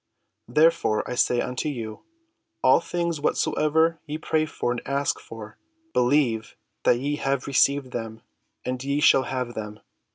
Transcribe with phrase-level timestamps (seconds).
[0.47, 2.01] Therefore I say unto you,
[2.63, 5.59] All things whatsoever ye pray and ask for,
[5.93, 8.23] believe that ye have received them,
[8.65, 9.79] and ye shall have them.